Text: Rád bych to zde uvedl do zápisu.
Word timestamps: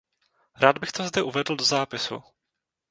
Rád 0.55 0.77
bych 0.77 0.91
to 0.91 1.03
zde 1.07 1.21
uvedl 1.21 1.55
do 1.55 1.63
zápisu. 1.65 2.23